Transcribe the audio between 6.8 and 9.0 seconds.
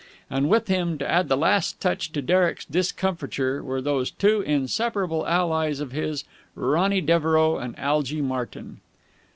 Devereux and Algy Martyn.